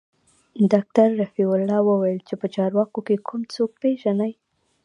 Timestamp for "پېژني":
3.81-4.31